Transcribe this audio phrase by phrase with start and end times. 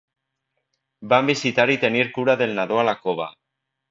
[1.11, 3.31] Van visitar i tenir cura del nadó a la cova.